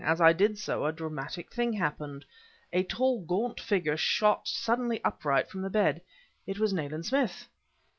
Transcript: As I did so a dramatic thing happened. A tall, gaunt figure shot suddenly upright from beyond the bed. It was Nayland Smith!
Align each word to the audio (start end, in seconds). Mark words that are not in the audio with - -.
As 0.03 0.19
I 0.19 0.33
did 0.33 0.57
so 0.57 0.87
a 0.87 0.91
dramatic 0.91 1.51
thing 1.51 1.73
happened. 1.73 2.25
A 2.73 2.81
tall, 2.81 3.21
gaunt 3.23 3.59
figure 3.59 3.95
shot 3.97 4.47
suddenly 4.47 4.99
upright 5.03 5.47
from 5.47 5.59
beyond 5.61 5.65
the 5.67 5.77
bed. 5.77 6.01
It 6.47 6.57
was 6.57 6.73
Nayland 6.73 7.05
Smith! 7.05 7.47